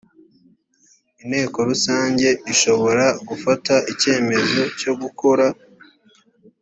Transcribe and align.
inteko 1.23 1.57
rusange 1.69 2.27
ishobora 2.53 3.05
gufata 3.27 3.73
icyemezo 3.91 4.61
cyo 4.79 4.91
gukora 5.01 5.45